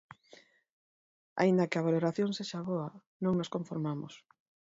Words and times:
Aínda 1.41 1.67
que 1.69 1.77
a 1.79 1.85
valoración 1.87 2.29
sexa 2.37 2.61
boa, 2.69 2.89
non 3.23 3.33
nos 3.39 3.51
conformamos. 3.55 4.13